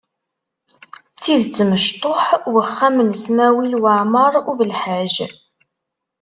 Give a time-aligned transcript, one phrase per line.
[1.15, 2.23] D tidet, mecṭuḥ
[2.59, 5.15] uxxam n Smawil Waɛmaṛ U Belḥaǧ.